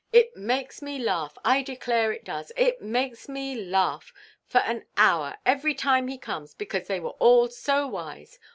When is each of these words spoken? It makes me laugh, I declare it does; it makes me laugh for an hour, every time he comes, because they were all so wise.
It 0.11 0.35
makes 0.35 0.81
me 0.81 0.97
laugh, 0.97 1.37
I 1.45 1.61
declare 1.61 2.11
it 2.11 2.25
does; 2.25 2.51
it 2.57 2.81
makes 2.81 3.29
me 3.29 3.53
laugh 3.53 4.11
for 4.47 4.57
an 4.61 4.87
hour, 4.97 5.37
every 5.45 5.75
time 5.75 6.07
he 6.07 6.17
comes, 6.17 6.55
because 6.55 6.87
they 6.87 6.99
were 6.99 7.13
all 7.19 7.49
so 7.49 7.85
wise. 7.87 8.39